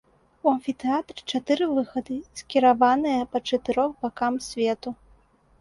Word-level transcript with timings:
У 0.45 0.49
амфітэатры 0.51 1.19
чатыры 1.33 1.67
выхады 1.75 2.17
скіраваныя 2.41 3.29
па 3.35 3.43
чатырох 3.51 3.91
бакам 4.07 4.33
свету. 4.51 4.99